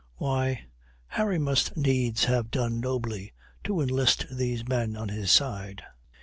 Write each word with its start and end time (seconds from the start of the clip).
Why, 0.15 0.65
Harry 1.09 1.37
must 1.37 1.77
needs 1.77 2.23
have 2.23 2.49
done 2.49 2.79
nobly 2.79 3.33
to 3.65 3.81
enlist 3.81 4.25
these 4.31 4.67
men 4.67 4.95
on 4.95 5.09
his 5.09 5.29
side. 5.31 5.83